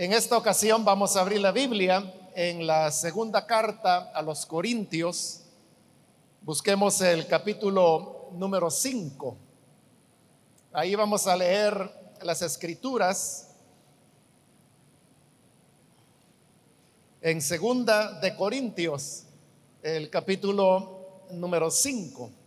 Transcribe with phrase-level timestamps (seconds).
[0.00, 5.42] En esta ocasión vamos a abrir la Biblia en la segunda carta a los Corintios.
[6.40, 9.36] Busquemos el capítulo número 5.
[10.72, 13.48] Ahí vamos a leer las escrituras
[17.20, 19.24] en segunda de Corintios,
[19.82, 22.39] el capítulo número 5.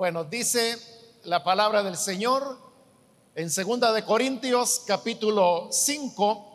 [0.00, 0.78] Bueno, dice
[1.24, 2.56] la palabra del Señor
[3.34, 6.46] en segunda de Corintios capítulo 5,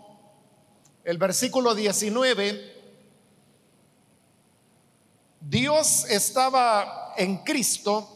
[1.04, 2.74] el versículo 19.
[5.42, 8.10] Dios estaba en Cristo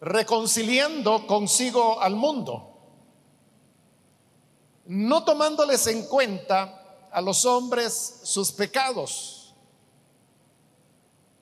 [0.00, 2.78] reconciliando consigo al mundo,
[4.86, 9.31] no tomándoles en cuenta a los hombres sus pecados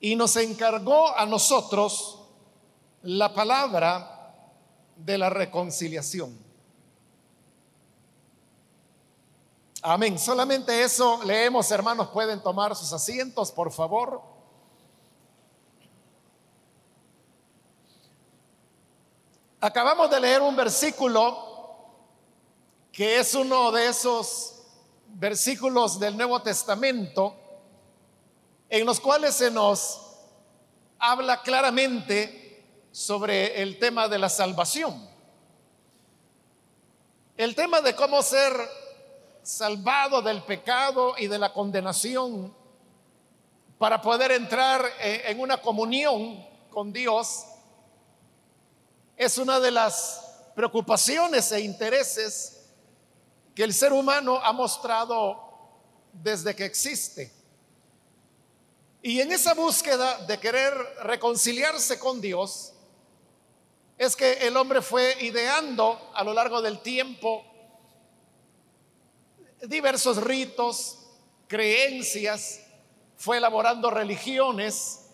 [0.01, 2.19] y nos encargó a nosotros
[3.03, 4.33] la palabra
[4.95, 6.37] de la reconciliación.
[9.83, 10.17] Amén.
[10.17, 12.09] Solamente eso leemos, hermanos.
[12.09, 14.21] Pueden tomar sus asientos, por favor.
[19.59, 21.49] Acabamos de leer un versículo
[22.91, 24.63] que es uno de esos
[25.05, 27.35] versículos del Nuevo Testamento
[28.71, 29.99] en los cuales se nos
[30.97, 35.09] habla claramente sobre el tema de la salvación.
[37.35, 38.53] El tema de cómo ser
[39.43, 42.55] salvado del pecado y de la condenación
[43.77, 47.43] para poder entrar en una comunión con Dios
[49.17, 52.71] es una de las preocupaciones e intereses
[53.53, 55.41] que el ser humano ha mostrado
[56.13, 57.40] desde que existe.
[59.01, 62.73] Y en esa búsqueda de querer reconciliarse con Dios,
[63.97, 67.45] es que el hombre fue ideando a lo largo del tiempo
[69.61, 70.97] diversos ritos,
[71.47, 72.61] creencias,
[73.15, 75.05] fue elaborando religiones,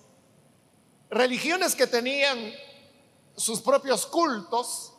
[1.09, 2.54] religiones que tenían
[3.36, 4.94] sus propios cultos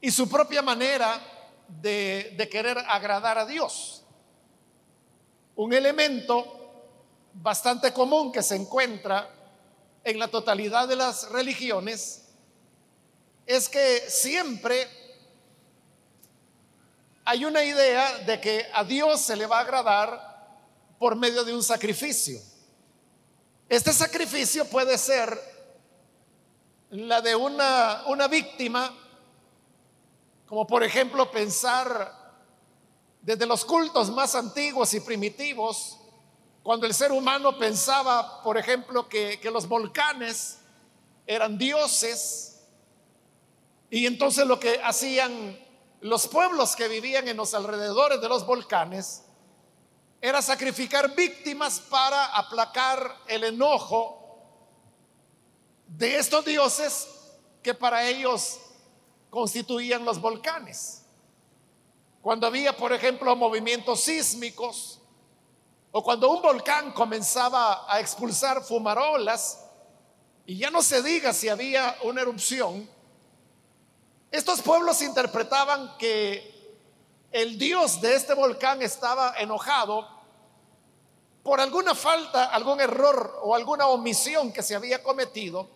[0.00, 1.20] y su propia manera
[1.68, 4.04] de, querer agradar a Dios.
[5.56, 6.57] Un elemento
[7.42, 9.30] bastante común que se encuentra
[10.04, 12.24] en la totalidad de las religiones
[13.46, 14.88] es que siempre
[17.24, 20.58] hay una idea de que a Dios se le va a agradar
[20.98, 22.40] por medio de un sacrificio.
[23.68, 25.38] Este sacrificio puede ser
[26.90, 28.94] la de una, una víctima,
[30.46, 32.14] como por ejemplo pensar
[33.20, 35.97] desde los cultos más antiguos y primitivos,
[36.62, 40.58] cuando el ser humano pensaba, por ejemplo, que, los volcanes
[41.26, 42.60] eran dioses,
[43.90, 45.58] y entonces lo que hacían
[46.00, 49.24] los pueblos que vivían en los alrededores de los volcanes
[50.20, 54.18] era sacrificar víctimas para aplacar el enojo
[55.86, 57.08] de estos dioses
[57.62, 58.60] que para ellos
[59.30, 61.04] constituían los volcanes.
[62.20, 65.00] Cuando había, por ejemplo, movimientos sísmicos,
[65.90, 69.64] o cuando un volcán comenzaba a expulsar fumarolas,
[70.46, 72.88] y ya no se diga si había una erupción,
[74.30, 76.58] estos pueblos interpretaban que
[77.30, 80.06] el dios de este volcán estaba enojado
[81.42, 85.68] por alguna falta, algún error o alguna omisión que se había cometido.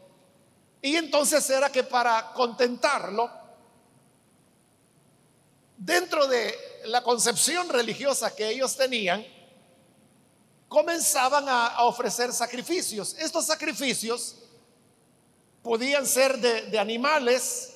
[0.82, 3.30] Y entonces era que para contentarlo,
[5.76, 9.24] dentro de la concepción religiosa que ellos tenían,
[10.72, 13.14] comenzaban a, ofrecer sacrificios.
[13.18, 14.36] Estos sacrificios
[15.62, 17.74] podían ser de, animales,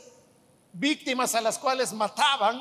[0.73, 2.61] víctimas a las cuales mataban,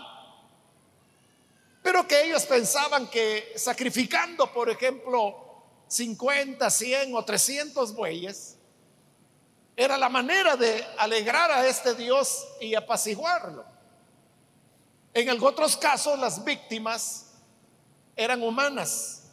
[1.82, 8.58] pero que ellos pensaban que sacrificando, por ejemplo, 50, 100 o 300 bueyes,
[9.78, 13.66] era la manera de alegrar a este Dios y apaciguarlo.
[15.14, 17.28] En otros casos las víctimas
[18.18, 19.25] eran humanas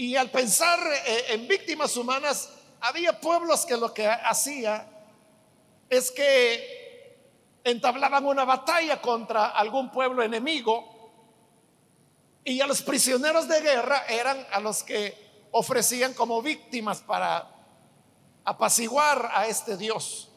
[0.00, 2.48] y al pensar eh, en víctimas humanas,
[2.80, 4.88] había pueblos que lo que hacía
[5.90, 7.18] es que
[7.62, 11.12] entablaban una batalla contra algún pueblo enemigo
[12.42, 15.14] y a los prisioneros de guerra eran a los que
[15.50, 17.50] ofrecían como víctimas para
[18.46, 20.30] apaciguar a este Dios.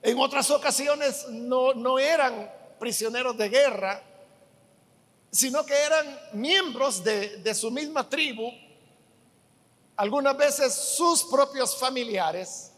[0.00, 2.48] En otras ocasiones no, no eran
[2.78, 4.00] prisioneros de guerra,
[5.32, 8.52] sino que eran miembros de, su misma tribu
[9.96, 12.70] algunas veces sus propios familiares.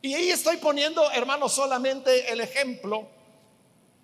[0.00, 3.08] Y ahí estoy poniendo, hermanos, solamente el ejemplo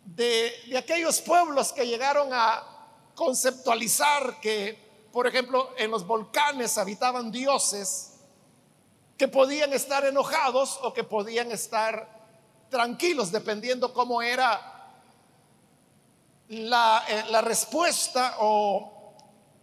[0.04, 2.64] de, de aquellos pueblos que llegaron a
[3.14, 8.14] conceptualizar que, por ejemplo, en los volcanes habitaban dioses
[9.16, 12.26] que podían estar enojados o que podían estar
[12.70, 14.73] tranquilos, dependiendo cómo era
[16.48, 19.14] la, eh, la respuesta o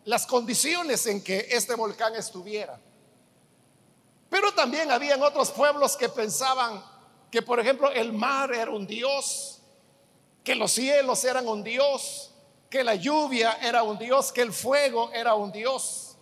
[0.05, 2.79] las condiciones en que este volcán estuviera.
[4.29, 6.83] Pero también habían otros pueblos que pensaban
[7.29, 9.59] que, por ejemplo, el mar era un dios,
[10.43, 12.31] que los cielos eran un dios,
[12.69, 16.15] que la lluvia era un dios, que el fuego era un dios,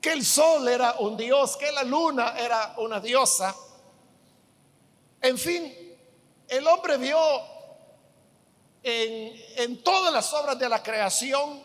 [0.00, 3.54] que el sol era un dios, que la luna era una diosa.
[5.20, 5.74] En fin,
[6.46, 7.18] el hombre vio
[8.82, 11.62] en, en todas las obras de la creación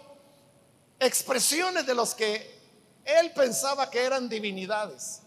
[1.00, 2.54] expresiones de los que
[3.06, 5.21] él pensaba que eran divinidades.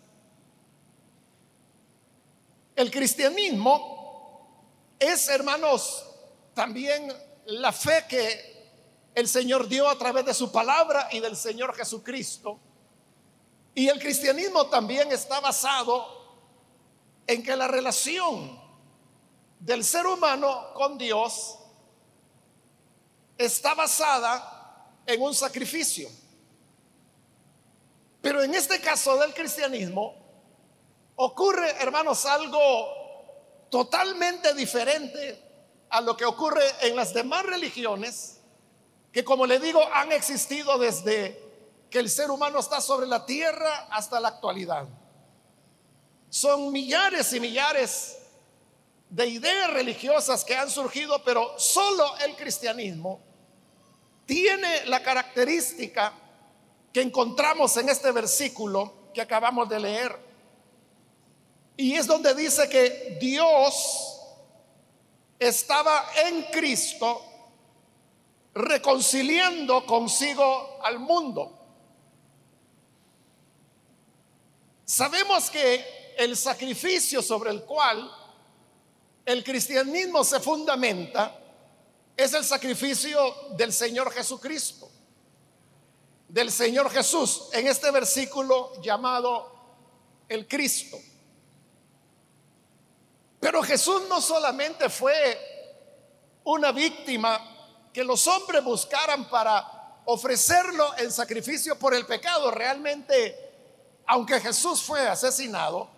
[2.74, 6.04] El cristianismo es, hermanos,
[6.54, 7.12] también
[7.46, 8.56] la fe que
[9.14, 12.58] el Señor dio a través de su palabra y del Señor Jesucristo.
[13.74, 16.16] Y el cristianismo también está basado
[17.26, 18.60] en que la relación
[19.58, 21.58] del ser humano con Dios
[23.38, 26.08] está basada en un sacrificio.
[28.20, 30.14] Pero en este caso del cristianismo
[31.16, 35.42] ocurre, hermanos, algo totalmente diferente
[35.90, 38.40] a lo que ocurre en las demás religiones,
[39.12, 41.40] que como le digo, han existido desde
[41.90, 44.86] que el ser humano está sobre la tierra hasta la actualidad.
[46.28, 48.18] Son millares y millares
[49.08, 53.20] de ideas religiosas que han surgido, pero solo el cristianismo
[54.26, 56.12] tiene la característica
[56.92, 60.26] que encontramos en este versículo que acabamos de leer.
[61.76, 64.20] Y es donde dice que Dios
[65.38, 67.22] estaba en Cristo
[68.54, 71.52] reconciliando consigo al mundo.
[74.84, 78.10] Sabemos que el sacrificio sobre el cual
[79.26, 81.36] el cristianismo se fundamenta
[82.16, 84.88] es el sacrificio del Señor Jesucristo,
[86.28, 89.52] del Señor Jesús, en este versículo llamado
[90.28, 90.96] el Cristo.
[93.40, 101.76] Pero Jesús no solamente fue una víctima que los hombres buscaran para ofrecerlo en sacrificio
[101.76, 103.36] por el pecado, realmente,
[104.06, 105.95] aunque Jesús fue asesinado,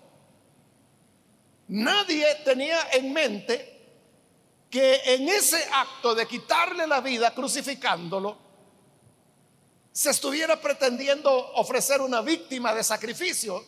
[1.69, 3.79] nadie tenía en mente
[4.71, 8.37] que en ese acto de quitarle la vida crucificándolo,
[9.93, 13.65] se estuviera pretendiendo ofrecer una víctima de sacrificio.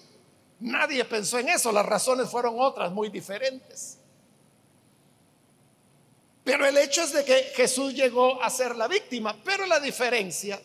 [0.60, 3.98] Nadie pensó en eso, las razones fueron otras muy diferentes.
[6.44, 10.60] Pero el hecho es de que Jesús llegó a ser la víctima, pero la diferencia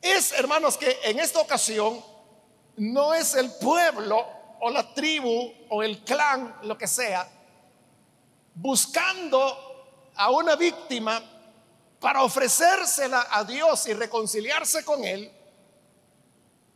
[0.00, 2.02] es, hermanos, que en esta ocasión
[2.76, 4.26] no es el pueblo
[4.60, 7.28] o la tribu o el clan, lo que sea,
[8.54, 11.22] buscando a una víctima
[12.00, 15.30] para ofrecérsela a Dios y reconciliarse con Él,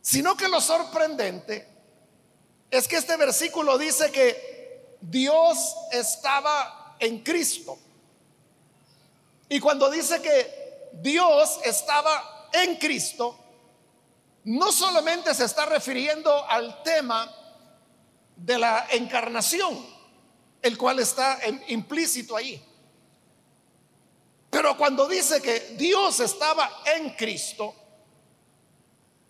[0.01, 1.67] sino que lo sorprendente
[2.71, 7.77] es que este versículo dice que Dios estaba en Cristo.
[9.49, 13.37] Y cuando dice que Dios estaba en Cristo,
[14.43, 17.35] no solamente se está refiriendo al tema
[18.43, 19.85] de la encarnación,
[20.61, 22.63] el cual está implícito ahí.
[24.49, 27.73] Pero cuando dice que Dios estaba en Cristo,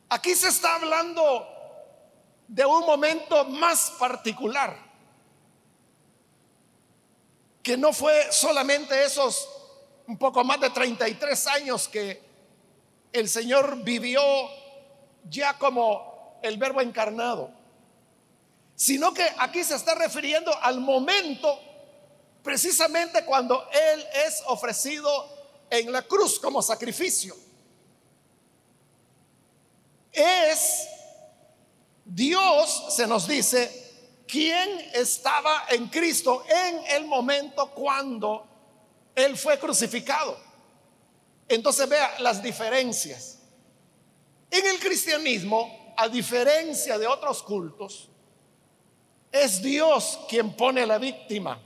[0.10, 1.48] aquí se está hablando
[2.48, 4.78] de un momento más particular,
[7.62, 9.48] que no fue solamente esos
[10.08, 12.24] un poco más de 33 años que
[13.12, 14.22] el Señor vivió
[15.30, 17.59] ya como el verbo encarnado
[18.80, 21.60] sino que aquí se está refiriendo al momento
[22.42, 25.12] precisamente cuando Él es ofrecido
[25.70, 27.36] en la cruz como sacrificio.
[30.14, 30.88] Es
[32.06, 38.48] Dios, se nos dice, quien estaba en Cristo en el momento cuando
[39.14, 40.40] Él fue crucificado.
[41.50, 43.40] Entonces vea las diferencias.
[44.50, 48.09] En el cristianismo, a diferencia de otros cultos,
[49.32, 51.60] es Dios quien pone la víctima.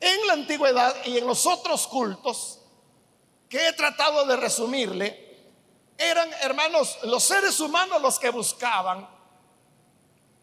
[0.00, 2.60] En la antigüedad y en los otros cultos
[3.48, 5.22] que he tratado de resumirle,
[5.96, 9.08] eran, hermanos, los seres humanos los que buscaban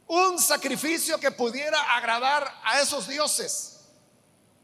[0.08, 3.82] un sacrificio que pudiera agradar a esos dioses.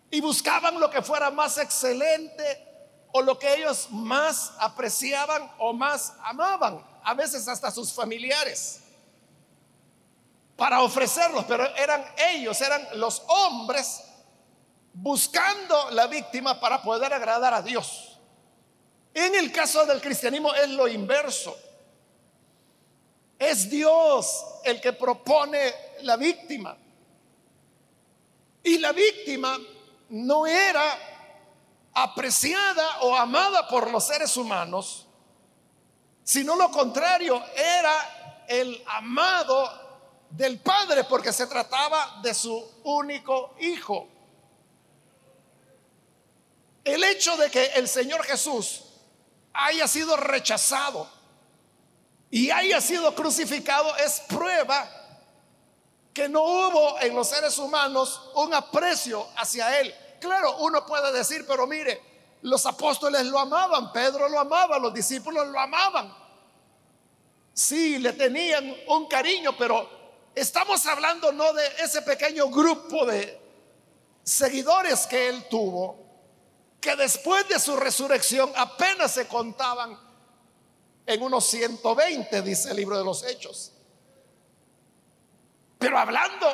[0.10, 2.66] Y buscaban lo que fuera más excelente
[3.12, 8.82] o lo que ellos más apreciaban o más amaban, a veces hasta sus familiares,
[10.56, 14.04] para ofrecerlos, pero eran ellos, eran los hombres
[14.94, 18.20] buscando la víctima para poder agradar a Dios.
[19.14, 21.58] En el caso del cristianismo es lo inverso.
[23.38, 26.78] Es Dios el que propone la víctima.
[28.64, 29.58] Y la víctima
[30.10, 30.98] no era
[31.94, 35.08] apreciada o amada por los seres humanos,
[36.24, 39.85] sino lo contrario, era el amado
[40.36, 44.08] del Padre porque se trataba de su único hijo.
[46.84, 48.84] El hecho de que el Señor Jesús
[49.54, 51.10] haya sido rechazado
[52.30, 54.88] y haya sido crucificado es prueba
[56.14, 59.94] que no hubo en los seres humanos un aprecio hacia Él.
[60.20, 62.02] Claro, uno puede decir, pero mire,
[62.42, 66.14] los apóstoles lo amaban, Pedro lo amaba, los discípulos lo amaban.
[67.54, 69.95] Sí, le tenían un cariño, pero
[70.36, 73.42] estamos hablando no de ese pequeño grupo de
[74.24, 76.04] seguidores que él tuvo,
[76.82, 79.98] que después de su resurrección apenas se contaban
[81.06, 83.72] en unos 120, dice el libro de los Hechos.
[85.78, 86.48] Pero hablando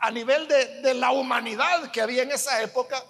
[0.00, 3.02] a, nivel de, de la humanidad que había en esa época,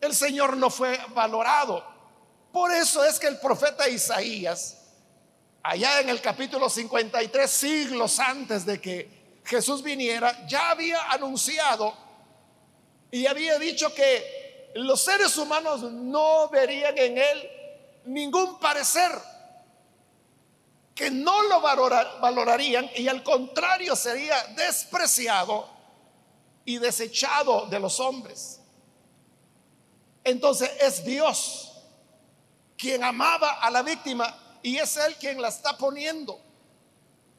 [0.00, 1.84] el Señor no fue valorado.
[2.52, 4.78] Por eso es que el profeta Isaías,
[5.68, 11.94] allá en el capítulo 53, siglos antes de que Jesús viniera, ya había anunciado
[13.10, 17.50] y había dicho que los seres humanos no verían en él
[18.06, 19.12] ningún parecer
[20.94, 25.68] que no lo valorarían y al contrario sería despreciado
[26.64, 28.60] y desechado de los hombres.
[30.24, 31.72] Entonces es Dios
[32.78, 36.38] quien amaba a la víctima y es Él quien la está poniendo.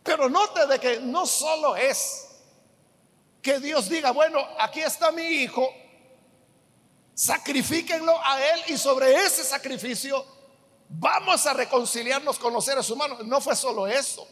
[0.04, 2.28] Pero note de que no solo es
[3.40, 5.72] que Dios diga, bueno, aquí está mi hijo,
[7.14, 10.26] sacrifíquenlo a Él y sobre ese sacrificio
[10.90, 13.24] vamos a reconciliarnos con los seres humanos.
[13.26, 14.28] No fue solo eso,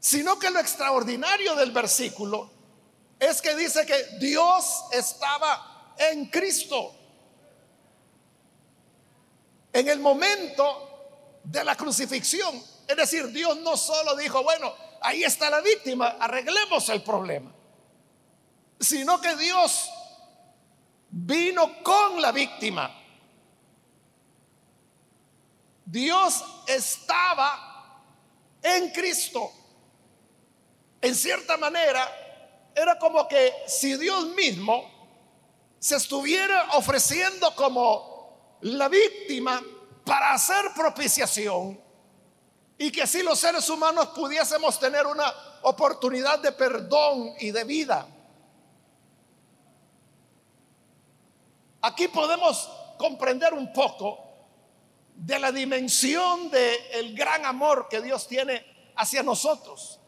[0.00, 2.50] sino que lo extraordinario del versículo
[3.20, 6.96] es que dice que Dios estaba en Cristo.
[9.72, 10.89] En el momento
[11.44, 12.62] de la crucifixión.
[12.86, 17.52] Es decir, Dios no solo dijo, bueno, ahí está la víctima, arreglemos el problema.
[18.78, 19.90] Sino que Dios
[21.10, 23.00] vino con la víctima
[25.90, 28.00] Dios estaba
[28.62, 29.50] en Cristo.
[31.00, 34.88] En cierta manera, era como que si Dios mismo
[35.80, 39.60] se estuviera ofreciendo como la víctima
[40.10, 41.80] para hacer propiciación
[42.76, 48.08] y que así los seres humanos pudiésemos tener una oportunidad de perdón y de vida.
[51.82, 54.18] Aquí podemos comprender un poco
[55.14, 60.00] de la dimensión del el gran amor que Dios tiene hacia nosotros.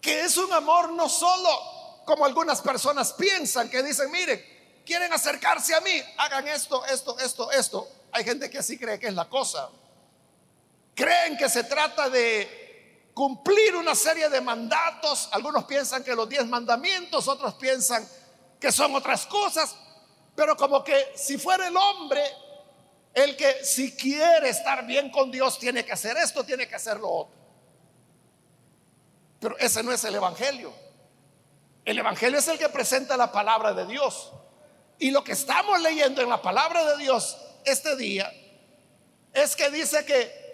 [0.00, 4.44] Que es un amor no solo como algunas personas piensan, que dicen, miren,
[4.84, 7.88] quieren acercarse a mí, hagan esto, esto, esto, esto.
[8.16, 9.68] Hay gente que así cree que es la cosa.
[10.94, 15.28] Creen que se trata de cumplir una serie de mandatos.
[15.32, 18.08] Algunos piensan que los diez mandamientos, otros piensan
[18.58, 19.76] que son otras cosas.
[20.34, 22.22] Pero como que si fuera el hombre
[23.12, 26.98] el que si quiere estar bien con Dios tiene que hacer esto, tiene que hacer
[26.98, 27.36] lo otro.
[29.40, 30.72] Pero ese no es el Evangelio.
[31.84, 34.32] El Evangelio es el que presenta la palabra de Dios.
[34.98, 38.32] Y lo que estamos leyendo en la palabra de Dios este día
[39.32, 40.46] es que dice que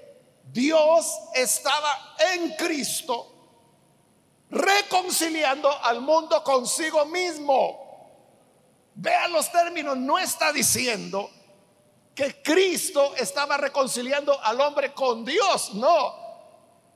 [0.50, 3.28] Dios estaba en Cristo
[4.50, 7.80] reconciliando al mundo consigo mismo.
[8.94, 11.30] Vean los términos, no está diciendo
[12.14, 15.74] que Cristo estaba reconciliando al hombre con Dios.
[15.74, 16.20] No.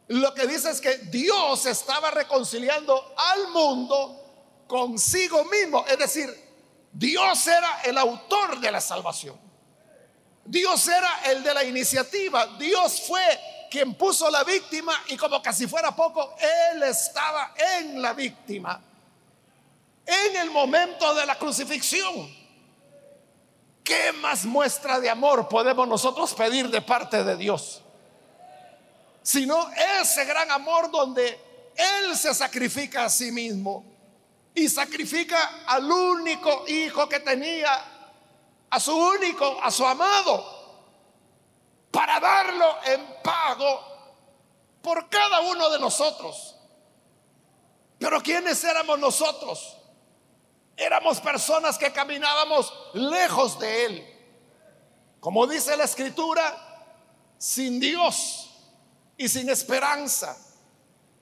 [0.09, 5.85] Lo que dice es que Dios estaba reconciliando al mundo consigo mismo.
[5.87, 6.29] Es decir,
[6.93, 9.46] Dios era el autor de la salvación.
[10.47, 12.47] Dios era el de la iniciativa.
[12.59, 16.37] Dios fue quien puso la víctima y como casi fuera poco,
[16.73, 18.81] Él estaba en la víctima.
[20.07, 22.47] En el momento de la crucifixión.
[23.87, 27.83] ¿qué más muestra de amor podemos nosotros pedir de parte de Dios?
[29.23, 29.71] Sino
[30.03, 31.41] ese gran amor donde
[31.77, 33.85] Él se sacrifica a sí mismo
[34.55, 37.71] y sacrifica al único hijo que tenía,
[38.77, 40.45] a su único, a su amado,
[41.91, 43.81] para darlo en pago
[44.83, 46.55] por cada uno de nosotros.
[47.99, 49.79] Pero ¿quiénes éramos nosotros?
[50.77, 54.31] Éramos personas que caminábamos lejos de Él.
[55.21, 56.55] Como dice la escritura,
[57.39, 58.51] sin Dios
[59.17, 60.37] y sin esperanza.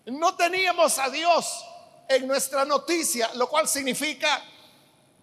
[0.07, 1.65] No teníamos a Dios
[2.09, 4.43] en nuestra noticia, lo cual significa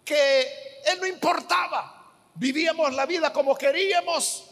[0.06, 1.98] que Él no importaba.
[2.36, 4.46] Vivíamos la vida como queríamos.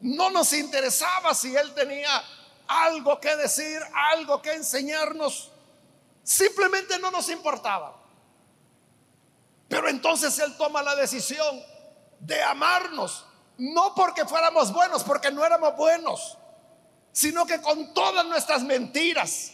[0.00, 2.22] No nos interesaba si Él tenía
[2.66, 3.80] algo que decir,
[4.12, 5.50] algo que enseñarnos.
[6.22, 7.96] Simplemente no nos importaba.
[9.68, 11.62] Pero entonces Él toma la decisión
[12.20, 13.24] de amarnos,
[13.58, 16.38] no porque fuéramos buenos, porque no éramos buenos,
[17.12, 19.52] sino que con todas nuestras mentiras,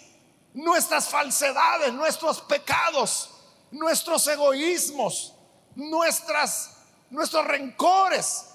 [0.54, 3.30] nuestras falsedades, nuestros pecados,
[3.70, 5.34] nuestros egoísmos,
[5.74, 6.76] nuestras,
[7.12, 8.46] nuestros rencores,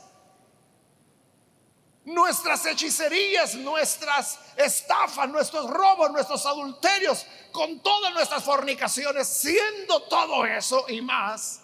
[2.05, 10.85] nuestras hechicerías, nuestras estafas, nuestros robos, nuestros adulterios, con todas nuestras fornicaciones, siendo todo eso
[10.89, 11.61] y más,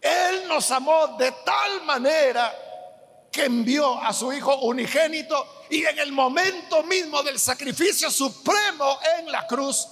[0.00, 2.54] Él nos amó de tal manera
[3.32, 9.32] que envió a su Hijo unigénito y en el momento mismo del sacrificio supremo en
[9.32, 9.88] la cruz,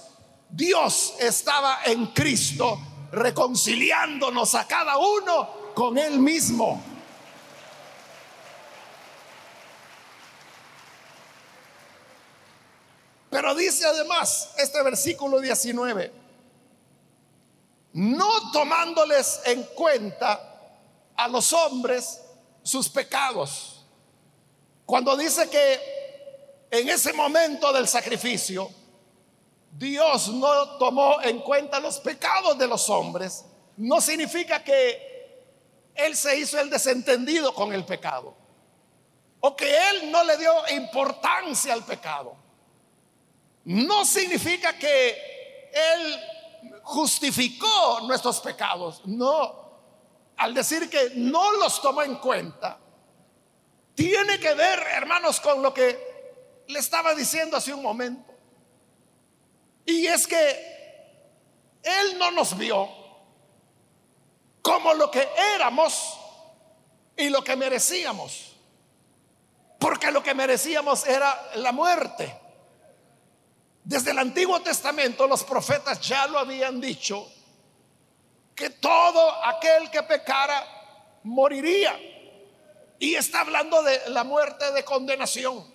[0.49, 2.79] Dios estaba en Cristo
[3.11, 6.81] reconciliándonos a cada uno con Él mismo.
[13.29, 16.11] Pero dice además este versículo 19,
[17.93, 20.39] no tomándoles en cuenta
[21.15, 22.21] a los hombres
[22.63, 23.85] sus pecados.
[24.85, 28.69] Cuando dice que en ese momento del sacrificio,
[29.71, 33.45] Dios no tomó en cuenta los pecados de los hombres,
[33.77, 35.08] no significa que
[35.95, 38.35] Él se hizo el desentendido con el pecado,
[39.39, 42.49] o que Él no le dio importancia al pecado
[43.69, 46.19] no significa que Él
[46.81, 49.01] justificó nuestros pecados.
[49.05, 49.69] No.
[50.37, 52.79] Al decir que no los tomó en cuenta,
[53.93, 58.33] tiene que ver, hermanos, con lo que le estaba diciendo hace un momento.
[59.85, 62.89] Y es que Él no nos vio
[64.69, 66.15] como lo que éramos
[67.17, 68.55] y lo que merecíamos.
[69.79, 72.39] Porque lo que merecíamos era la muerte.
[73.83, 77.27] Desde el Antiguo Testamento los profetas ya lo habían dicho,
[78.53, 80.63] que todo aquel que pecara
[81.23, 81.99] moriría.
[82.99, 85.65] Y está hablando de la muerte de condenación.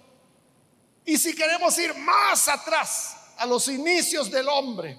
[1.04, 4.96] Y si queremos ir más atrás, a los inicios del hombre,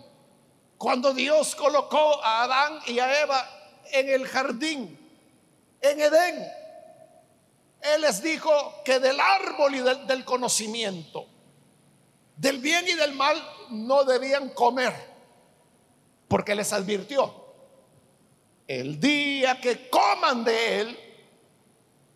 [0.77, 3.55] cuando Dios colocó a Adán y a Eva
[3.91, 4.99] en el jardín,
[5.81, 6.47] en Edén,
[7.81, 8.51] Él les dijo
[8.83, 11.27] que del árbol y del, conocimiento
[12.37, 14.93] del bien y del mal no debían comer,
[16.27, 17.45] porque les advirtió,
[18.67, 20.99] el día que coman de él,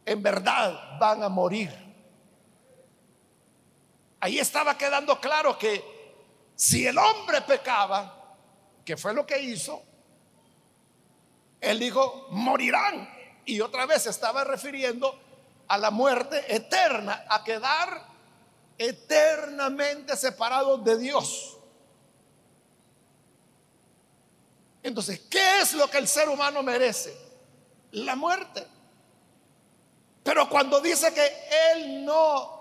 [0.05, 1.71] en verdad van a morir.
[4.19, 5.99] Ahí estaba quedando claro que
[6.55, 8.35] si el hombre pecaba,
[8.83, 9.83] que fue lo que hizo,
[11.61, 13.09] él dijo, morirán.
[13.45, 15.19] Y otra vez estaba refiriendo
[15.67, 18.05] a la muerte eterna, a quedar
[18.77, 21.57] eternamente separados de Dios.
[24.81, 27.15] Entonces, ¿qué es lo que el ser humano merece?
[27.91, 28.65] La muerte.
[30.23, 32.57] Pero cuando dice que Él no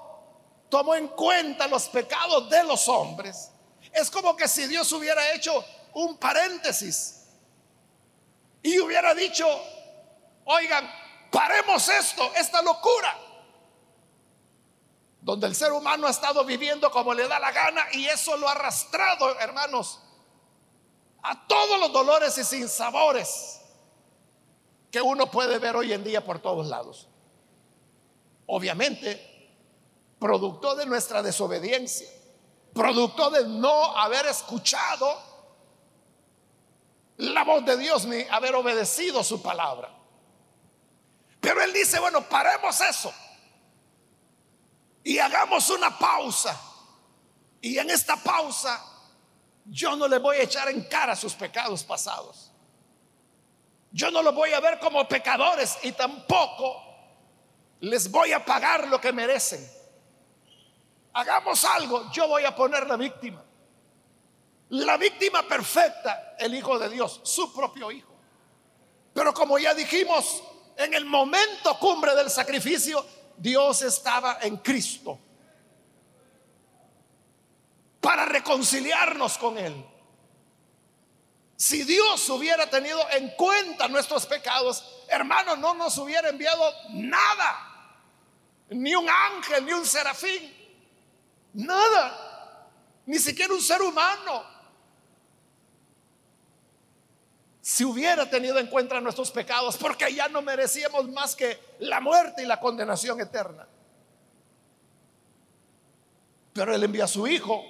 [0.68, 3.50] tomó en cuenta los pecados de los hombres,
[3.92, 7.17] es como que si Dios hubiera hecho un paréntesis
[8.62, 9.46] y hubiera dicho,
[10.44, 10.90] oigan,
[11.30, 13.16] paremos esto, esta locura
[15.20, 18.48] donde el ser humano ha estado viviendo como le da la gana y eso lo
[18.48, 20.00] ha arrastrado, hermanos,
[21.22, 23.60] a todos los dolores y sinsabores
[24.90, 27.08] que uno puede ver hoy en día por todos lados.
[28.46, 29.52] Obviamente,
[30.18, 32.08] producto de nuestra desobediencia,
[32.72, 35.27] producto de no haber escuchado
[37.18, 39.90] la voz de Dios ni haber obedecido su palabra.
[41.40, 43.12] Pero él dice, bueno, paremos eso
[45.08, 46.60] y hagamos una pausa.
[47.60, 48.84] Y en esta pausa
[49.64, 52.52] yo no le voy a echar en cara sus pecados pasados.
[53.90, 56.84] Yo no los voy a ver como pecadores y tampoco
[57.80, 59.66] les voy a pagar lo que merecen.
[61.14, 63.42] Hagamos algo, yo voy a poner la víctima.
[64.70, 68.14] La víctima perfecta, el Hijo de Dios, su propio Hijo.
[69.14, 70.42] Pero como ya dijimos,
[70.76, 73.04] en el momento cumbre del sacrificio,
[73.36, 75.18] Dios estaba en Cristo
[78.00, 79.84] para reconciliarnos con Él.
[81.56, 87.96] Si Dios hubiera tenido en cuenta nuestros pecados, hermano, no nos hubiera enviado nada.
[88.68, 90.54] Ni un ángel, ni un serafín.
[91.54, 92.68] Nada.
[93.06, 94.57] Ni siquiera un ser humano.
[97.68, 102.42] Si hubiera tenido en cuenta nuestros pecados, porque ya no merecíamos más que la muerte
[102.42, 103.68] y la condenación eterna.
[106.54, 107.62] Pero Él envía a su Hijo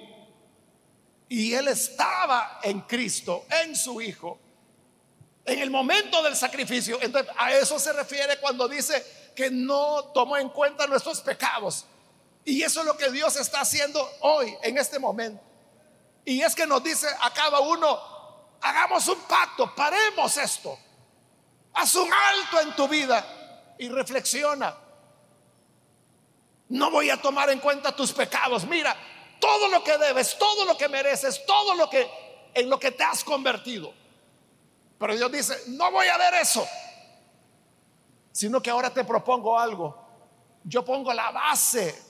[1.27, 4.39] y él estaba en Cristo, en su Hijo,
[5.43, 6.97] en el momento del sacrificio.
[7.01, 11.85] Entonces, a eso se refiere cuando dice que no tomó en cuenta nuestros pecados.
[12.45, 15.43] Y eso es lo que Dios está haciendo hoy, en este momento.
[16.23, 18.18] Y es que nos dice a cada uno,
[18.61, 20.77] hagamos un pacto, paremos esto.
[21.73, 24.75] Haz un alto en tu vida y reflexiona.
[26.69, 28.65] No voy a tomar en cuenta tus pecados.
[28.65, 28.95] Mira,
[29.39, 32.07] todo lo que debes, todo lo que mereces, todo lo que
[32.53, 33.93] en lo que te has convertido.
[34.97, 36.67] Pero Dios dice, no voy a ver eso,
[38.31, 40.07] sino que ahora te propongo algo.
[40.63, 42.08] Yo pongo la base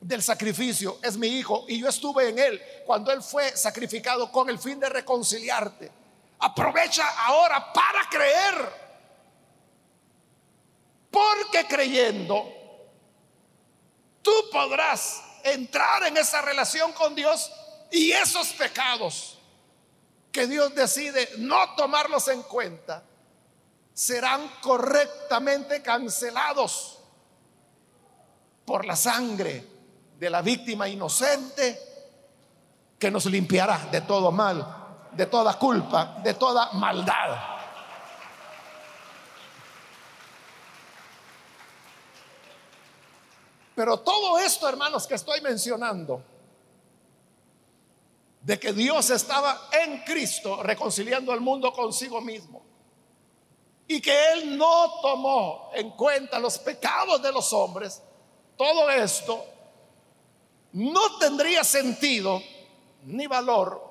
[0.00, 4.48] del sacrificio, es mi hijo, y yo estuve en él cuando él fue sacrificado con
[4.48, 5.90] el fin de reconciliarte.
[6.38, 8.88] Aprovecha ahora para creer.
[11.10, 12.46] Porque creyendo,
[14.22, 17.50] tú podrás entrar en esa relación con Dios
[17.90, 19.38] y esos pecados
[20.30, 23.02] que Dios decide no tomarlos en cuenta
[23.94, 27.00] serán correctamente cancelados
[28.64, 29.77] por la sangre
[30.18, 31.80] de la víctima inocente
[32.98, 37.38] que nos limpiará de todo mal, de toda culpa, de toda maldad.
[43.76, 46.20] Pero todo esto, hermanos, que estoy mencionando,
[48.42, 52.62] de que Dios estaba en Cristo reconciliando al mundo consigo mismo
[53.86, 58.02] y que Él no tomó en cuenta los pecados de los hombres,
[58.56, 59.57] todo esto
[60.72, 62.42] no tendría sentido
[63.04, 63.86] ni valor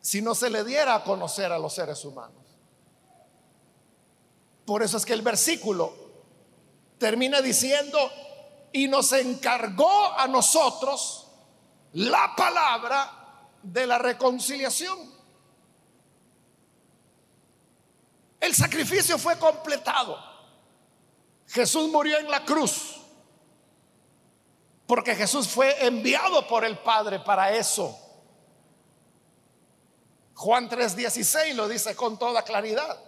[0.00, 2.42] si no se le diera a conocer a los seres humanos.
[4.64, 5.94] Por eso es que el versículo
[6.98, 7.98] termina diciendo,
[8.72, 11.26] y nos encargó a nosotros
[11.94, 14.98] la palabra de la reconciliación.
[18.40, 20.18] El sacrificio fue completado.
[21.48, 22.97] Jesús murió en la cruz.
[24.88, 27.94] Porque Jesús fue enviado por el Padre para eso.
[30.34, 32.98] Juan 3:16 lo dice con toda claridad.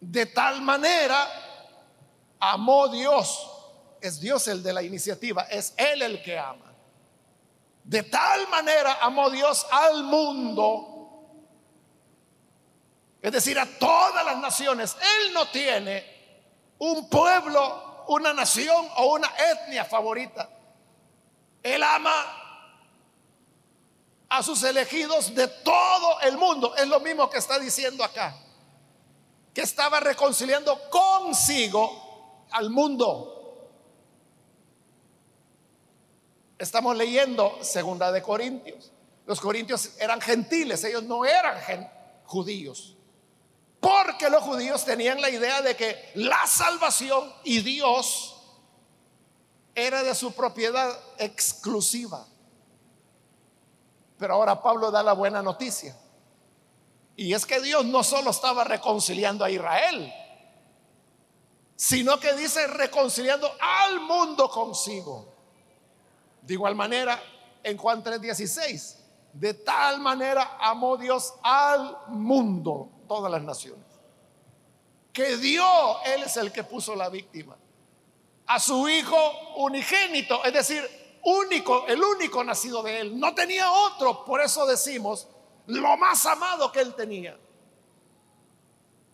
[0.00, 1.26] De tal manera
[2.38, 3.50] amó Dios.
[4.00, 6.72] Es Dios el de la iniciativa, es Él el que ama.
[7.82, 11.26] De tal manera amó Dios al mundo,
[13.20, 14.96] es decir, a todas las naciones.
[15.00, 16.04] Él no tiene
[16.78, 20.48] un pueblo, una nación o una etnia favorita.
[21.62, 22.40] Él ama
[24.28, 26.74] a sus elegidos de todo el mundo.
[26.76, 28.36] Es lo mismo que está diciendo acá.
[29.52, 33.36] Que estaba reconciliando consigo al mundo.
[36.58, 38.92] Estamos leyendo Segunda de Corintios.
[39.26, 41.90] Los corintios eran gentiles, ellos no eran
[42.24, 42.96] judíos.
[43.80, 48.39] Porque los judíos tenían la idea de que la salvación y Dios
[49.74, 52.26] era de su propiedad exclusiva.
[54.18, 55.96] Pero ahora Pablo da la buena noticia.
[57.16, 60.12] Y es que Dios no solo estaba reconciliando a Israel,
[61.76, 65.34] sino que dice reconciliando al mundo consigo.
[66.42, 67.22] De igual manera,
[67.62, 68.96] en Juan 3:16,
[69.32, 73.84] de tal manera amó Dios al mundo, todas las naciones,
[75.12, 75.64] que dio,
[76.04, 77.56] Él es el que puso la víctima,
[78.50, 79.16] a su Hijo
[79.58, 80.82] unigénito, es decir,
[81.22, 85.28] único, el único nacido de Él, no tenía otro, por eso decimos,
[85.66, 87.38] lo más amado que Él tenía,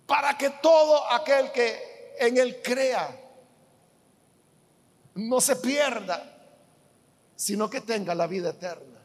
[0.07, 3.15] para que todo aquel que en Él crea,
[5.17, 6.35] no se pierda,
[7.35, 9.03] sino que tenga la vida eterna.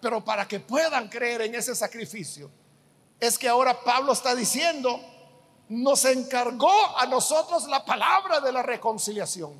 [0.00, 2.52] Pero para que puedan creer en ese sacrificio,
[3.18, 5.00] es que ahora Pablo está diciendo,
[5.70, 9.54] nos encargó a nosotros la palabra de la reconciliación.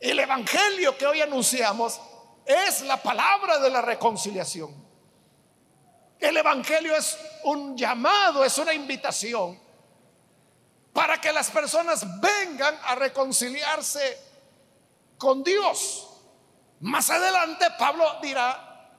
[0.00, 2.00] El Evangelio que hoy anunciamos
[2.44, 4.74] es la palabra de la reconciliación.
[6.18, 9.60] El Evangelio es un llamado, es una invitación
[10.92, 14.18] para que las personas vengan a reconciliarse
[15.16, 16.08] con Dios.
[16.80, 18.90] Más adelante Pablo dirá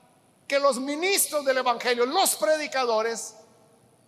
[0.48, 3.36] que los ministros del Evangelio, los predicadores,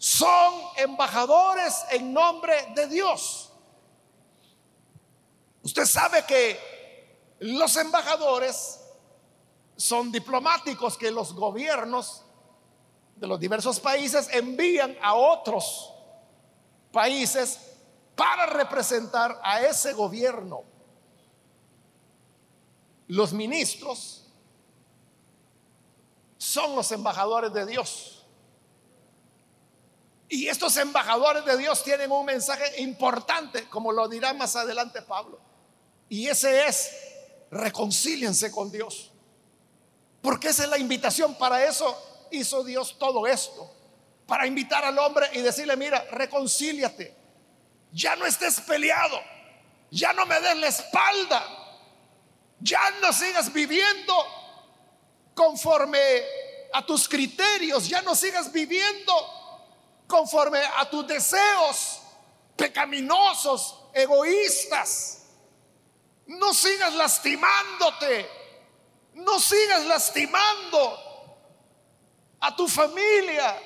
[0.05, 3.51] son embajadores en nombre de Dios.
[5.63, 8.81] Usted sabe que los embajadores
[9.77, 12.23] son diplomáticos que los gobiernos
[13.17, 15.91] de los diversos países envían a otros
[16.93, 17.59] países
[18.15, 20.65] para representar a ese gobierno.
[23.09, 24.27] Los ministros
[26.37, 28.14] son los embajadores de Dios.
[30.35, 35.39] Y estos embajadores de Dios tienen un mensaje importante, como lo dirá más adelante Pablo.
[36.09, 36.91] Y ese es,
[37.53, 39.13] reconcíliense con Dios.
[40.21, 41.37] Porque esa es la invitación.
[41.37, 43.71] Para eso hizo Dios todo esto.
[44.27, 47.15] Para invitar al hombre y decirle, mira, reconcíliate.
[47.93, 49.21] Ya no estés peleado.
[49.93, 51.47] Ya no me des la espalda.
[52.59, 54.17] Ya no sigas viviendo
[55.33, 56.01] conforme
[56.73, 57.89] a tus criterios.
[57.89, 59.44] Ya no sigas viviendo
[60.07, 62.01] conforme a tus deseos
[62.57, 65.23] pecaminosos, egoístas.
[66.27, 68.45] No sigas lastimándote
[69.15, 70.99] no sigas lastimando
[72.41, 73.57] a tu familia,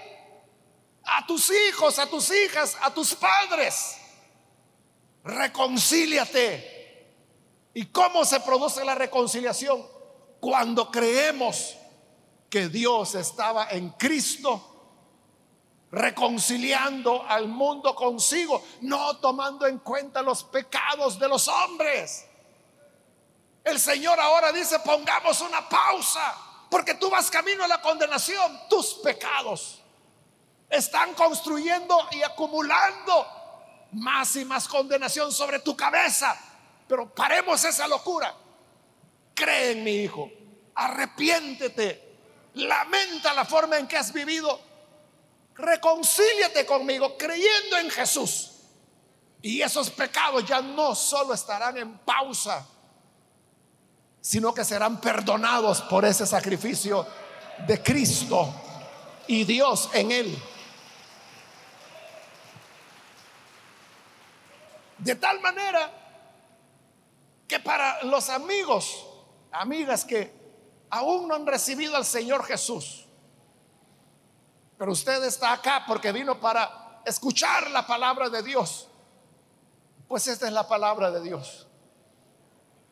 [1.04, 3.96] a tus hijos, a tus hijas, a tus padres.
[5.24, 6.76] Reconcíliate.
[7.74, 9.86] ¿Y cómo se produce la reconciliación?
[10.40, 11.76] Cuando creemos
[12.50, 14.77] que Dios estaba en Cristo
[15.90, 22.26] reconciliando al mundo consigo, no tomando en cuenta los pecados de los hombres.
[23.64, 26.34] El Señor ahora dice, pongamos una pausa,
[26.70, 28.60] porque tú vas camino a la condenación.
[28.68, 29.82] Tus pecados
[30.68, 33.26] están construyendo y acumulando
[33.92, 36.38] más y más condenación sobre tu cabeza.
[36.86, 38.34] Pero paremos esa locura.
[39.34, 40.30] Cree en mi hijo,
[40.74, 42.16] arrepiéntete,
[42.54, 44.60] lamenta la forma en que has vivido,
[45.58, 48.52] reconcíliate conmigo creyendo en Jesús.
[49.42, 52.66] Y esos pecados ya no solo estarán en pausa,
[54.20, 57.06] sino que serán perdonados por ese sacrificio
[57.66, 58.52] de Cristo
[59.26, 60.42] y Dios en él.
[64.98, 65.92] De tal manera
[67.46, 69.06] que para los amigos,
[69.52, 70.32] amigas que
[70.90, 73.07] aún no han recibido al Señor Jesús,
[74.78, 78.88] pero usted está acá porque vino para escuchar la palabra de Dios,
[80.06, 81.68] pues esta es la palabra de Dios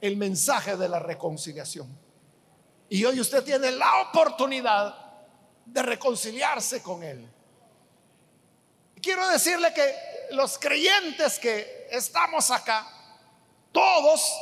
[0.00, 1.88] el mensaje de la reconciliación.
[2.88, 4.94] Y hoy usted tiene la oportunidad
[5.64, 7.28] de reconciliarse con Él.
[9.00, 9.94] Quiero decirle que
[10.32, 12.86] los creyentes que estamos acá,
[13.72, 14.32] todos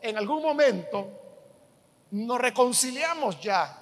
[0.00, 1.08] en algún momento
[2.10, 3.81] nos reconciliamos ya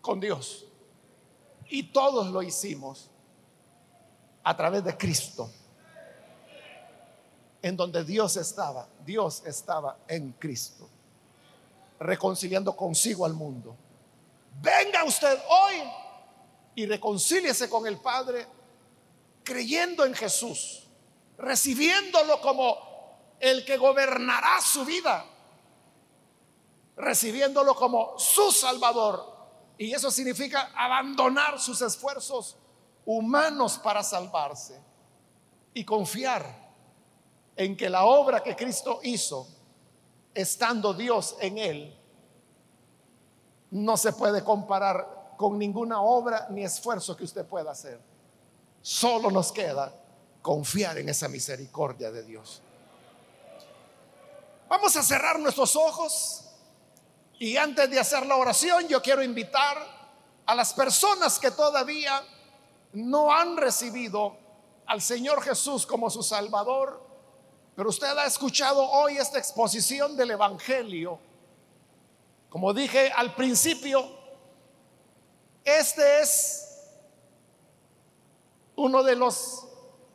[0.00, 0.66] con Dios.
[1.68, 3.10] Y todos lo hicimos
[4.42, 5.50] a través de Cristo
[7.62, 8.88] en donde Dios estaba.
[9.04, 10.88] Dios estaba en Cristo,
[11.98, 13.76] reconciliando consigo al mundo.
[14.60, 15.82] Venga usted hoy
[16.74, 18.46] y reconcíliese con el Padre
[19.42, 20.86] creyendo en Jesús,
[21.38, 25.24] recibiéndolo como el que gobernará su vida,
[26.96, 29.39] recibiéndolo como su Salvador.
[29.80, 32.54] Y eso significa abandonar sus esfuerzos
[33.06, 34.78] humanos para salvarse
[35.72, 36.44] y confiar
[37.56, 39.48] en que la obra que Cristo hizo,
[40.34, 41.98] estando Dios en él,
[43.70, 47.98] no se puede comparar con ninguna obra ni esfuerzo que usted pueda hacer.
[48.82, 49.94] Solo nos queda
[50.42, 52.60] confiar en esa misericordia de Dios.
[54.68, 56.49] Vamos a cerrar nuestros ojos
[57.40, 59.76] y antes de hacer la oración yo quiero invitar
[60.46, 62.22] a las personas que todavía
[62.92, 64.36] no han recibido
[64.86, 67.10] al Señor Jesús como su Salvador
[67.80, 71.18] pero usted ha escuchado hoy esta exposición del Evangelio.
[72.50, 74.06] Como dije al principio,
[75.64, 76.90] este es
[78.76, 79.66] uno de los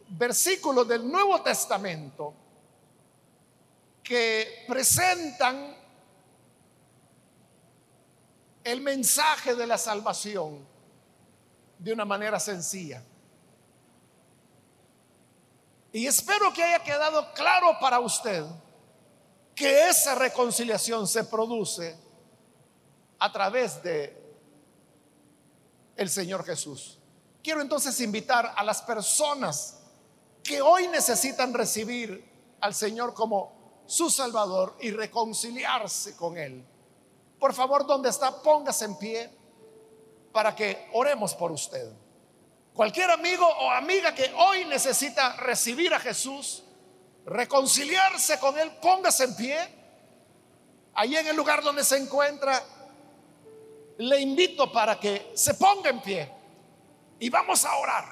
[0.10, 2.36] versículos del Nuevo Testamento
[4.04, 5.76] que presentan
[8.66, 10.68] el mensaje de la salvación
[11.78, 13.04] de una manera sencilla.
[15.92, 18.44] Y espero que haya quedado claro para usted
[19.54, 21.96] que esa reconciliación se produce
[23.20, 24.20] a través de
[25.96, 27.00] el Señor Jesús.
[27.44, 29.80] Quiero entonces invitar a las personas
[30.44, 36.66] que hoy necesitan recibir al Señor como su Salvador y reconciliarse con Él.
[37.40, 39.30] Por favor, donde está, póngase en pie
[40.32, 41.92] para que oremos por usted.
[42.74, 46.64] Cualquier amigo o amiga que hoy necesita recibir a Jesús,
[47.26, 49.58] reconciliarse con Él, póngase en pie.
[50.94, 52.62] Allí en el lugar donde se encuentra,
[53.98, 56.32] le invito para que se ponga en pie
[57.20, 58.06] y vamos a orar.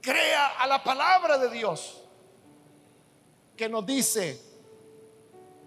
[0.00, 2.02] Crea a la palabra de Dios
[3.56, 4.47] que nos dice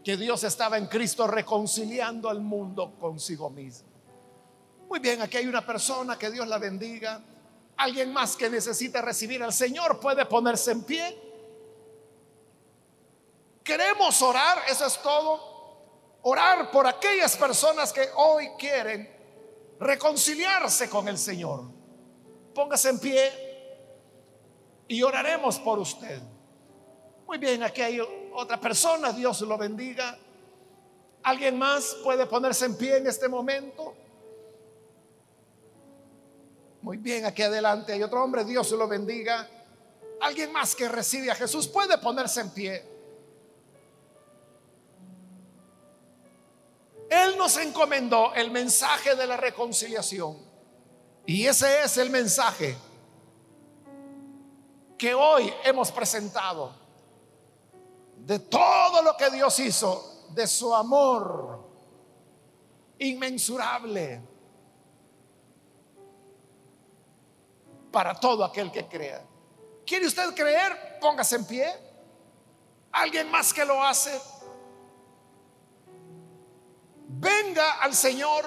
[0.03, 3.89] que Dios estaba en Cristo reconciliando al mundo consigo mismo.
[4.89, 7.21] Muy bien, aquí hay una persona, que Dios la bendiga.
[7.77, 11.17] Alguien más que necesita recibir al Señor puede ponerse en pie.
[13.63, 15.39] Queremos orar, eso es todo.
[16.23, 19.09] Orar por aquellas personas que hoy quieren
[19.79, 21.63] reconciliarse con el Señor.
[22.53, 23.31] Póngase en pie
[24.87, 26.21] y oraremos por usted.
[27.31, 27.97] Muy bien, aquí hay
[28.33, 30.17] otra persona, Dios lo bendiga.
[31.23, 33.95] ¿Alguien más puede ponerse en pie en este momento?
[36.81, 39.47] Muy bien, aquí adelante hay otro hombre, Dios lo bendiga.
[40.19, 42.85] Alguien más que recibe a Jesús puede ponerse en pie.
[47.09, 50.37] Él nos encomendó el mensaje de la reconciliación.
[51.25, 52.75] Y ese es el mensaje
[54.97, 56.80] que hoy hemos presentado
[58.31, 61.67] de todo lo que Dios hizo, de su amor
[62.97, 64.21] inmensurable
[67.91, 69.21] para todo aquel que crea.
[69.85, 70.97] ¿Quiere usted creer?
[71.01, 71.73] Póngase en pie.
[72.93, 74.17] ¿Alguien más que lo hace?
[77.09, 78.45] Venga al Señor.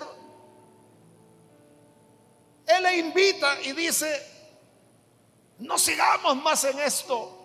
[2.65, 4.09] Él le invita y dice,
[5.59, 7.44] no sigamos más en esto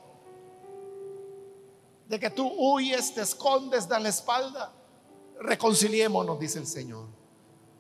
[2.10, 4.74] de que tú huyes, te escondes, da la espalda.
[5.40, 7.06] Reconciliémonos, dice el Señor.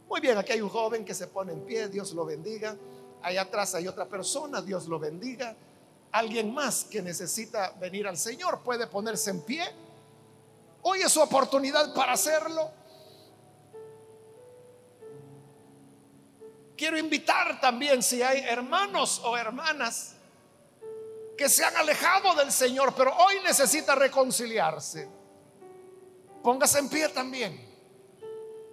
[0.08, 2.78] Muy bien, aquí hay un joven que se pone en pie, Dios lo bendiga.
[3.24, 5.56] Allá atrás hay otra persona, Dios lo bendiga.
[6.12, 9.64] Alguien más que necesita venir al Señor puede ponerse en pie.
[10.84, 12.72] Hoy es su oportunidad para hacerlo.
[16.78, 20.19] Quiero invitar también si hay hermanos o hermanas
[21.40, 25.10] que se han alejado del Señor, pero hoy necesita reconciliarse.
[26.44, 27.68] Póngase en pie también.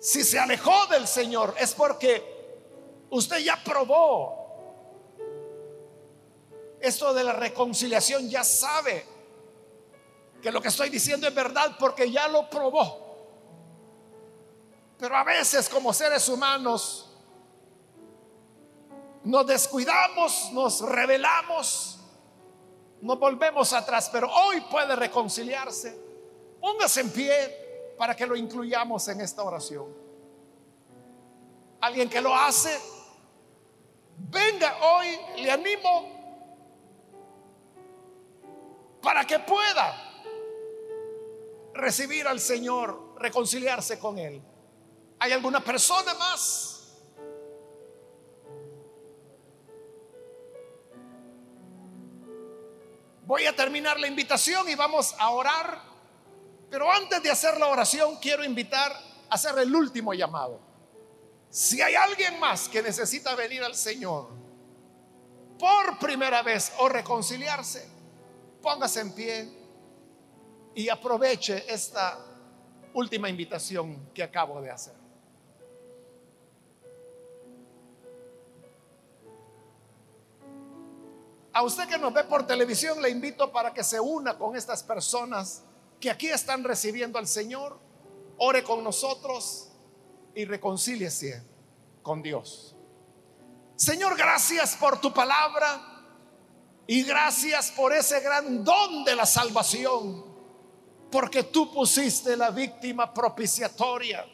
[0.00, 2.36] Si se alejó del Señor es porque
[3.10, 4.44] Usted ya probó
[6.80, 9.06] esto de la reconciliación, ya sabe
[10.42, 13.06] que lo que estoy diciendo es verdad porque ya lo probó.
[14.98, 17.10] Pero a veces como seres humanos
[19.24, 21.95] nos descuidamos, nos rebelamos,
[23.06, 25.98] nos volvemos atrás, pero hoy puede reconciliarse.
[26.60, 29.86] Póngase en pie para que lo incluyamos en esta oración.
[31.80, 32.78] Alguien que lo hace,
[34.16, 36.16] venga hoy, le animo
[39.00, 40.02] para que pueda
[41.74, 44.42] recibir al Señor, reconciliarse con Él.
[45.20, 46.75] ¿Hay alguna persona más?
[53.26, 55.82] Voy a terminar la invitación y vamos a orar,
[56.70, 60.60] pero antes de hacer la oración quiero invitar a hacer el último llamado.
[61.50, 64.28] Si hay alguien más que necesita venir al Señor
[65.58, 67.88] por primera vez o reconciliarse,
[68.62, 69.48] póngase en pie
[70.76, 72.18] y aproveche esta
[72.94, 74.95] última invitación que acabo de hacer.
[81.56, 84.82] A usted que nos ve por televisión, le invito para que se una con estas
[84.82, 85.62] personas
[85.98, 87.80] que aquí están recibiendo al Señor.
[88.36, 89.70] Ore con nosotros
[90.34, 91.42] y reconcíliese
[92.02, 92.76] con Dios.
[93.74, 96.04] Señor, gracias por tu palabra
[96.86, 100.26] y gracias por ese gran don de la salvación,
[101.10, 104.26] porque tú pusiste la víctima propiciatoria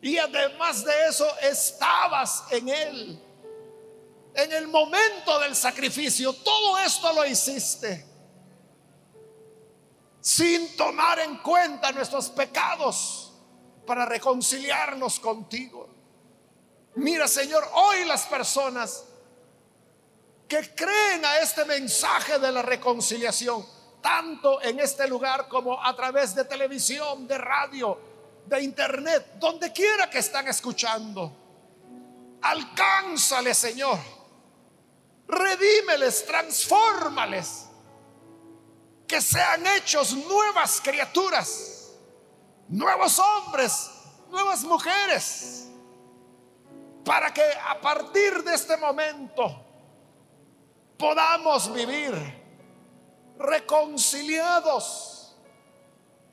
[0.00, 3.31] y además de eso estabas en él.
[4.34, 8.12] En el momento del sacrificio, todo esto lo hiciste
[10.22, 13.32] sin tomar en cuenta nuestros pecados
[13.84, 15.88] para reconciliarnos contigo.
[16.94, 19.04] Mira, Señor, hoy las personas
[20.46, 23.66] que creen a este mensaje de la reconciliación,
[24.00, 27.98] tanto en este lugar como a través de televisión, de radio,
[28.46, 31.32] de internet, donde quiera que están escuchando.
[32.42, 34.21] Alcánzale, Señor.
[35.32, 37.66] Redímeles, transfórmales.
[39.08, 41.92] Que sean hechos nuevas criaturas,
[42.68, 43.90] nuevos hombres,
[44.30, 45.68] nuevas mujeres.
[47.04, 49.64] Para que a partir de este momento
[50.98, 52.12] podamos vivir
[53.38, 55.34] reconciliados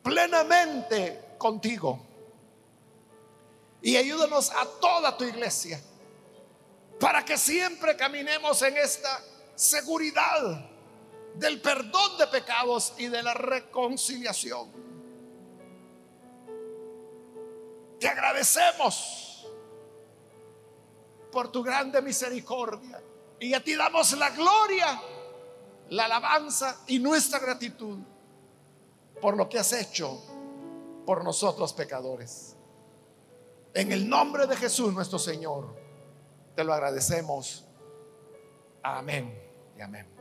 [0.03, 2.05] plenamente contigo.
[3.81, 5.81] Y ayúdanos a toda tu iglesia
[6.99, 9.23] para que siempre caminemos en esta
[9.55, 10.69] seguridad
[11.35, 14.69] del perdón de pecados y de la reconciliación.
[17.99, 19.47] Te agradecemos
[21.31, 23.01] por tu grande misericordia
[23.39, 25.01] y a ti damos la gloria,
[25.89, 27.99] la alabanza y nuestra gratitud
[29.21, 30.21] por lo que has hecho
[31.05, 32.55] por nosotros pecadores.
[33.73, 35.78] En el nombre de Jesús nuestro Señor,
[36.59, 37.65] te lo agradecemos.
[38.83, 39.33] Amén
[39.77, 40.18] y amén.